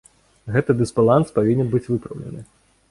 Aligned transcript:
Гэты 0.55 0.71
дысбаланс 0.81 1.27
павінен 1.39 1.67
быць 1.77 1.87
выпраўлены. 1.93 2.41